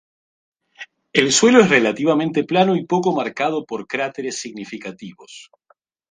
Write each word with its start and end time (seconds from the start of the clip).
El 1.13 1.31
suelo 1.31 1.59
es 1.59 1.69
relativamente 1.69 2.43
plano 2.43 2.75
y 2.75 2.87
poco 2.87 3.11
marcado 3.13 3.65
por 3.67 3.85
cráteres 3.85 4.39
significativos. 4.39 5.51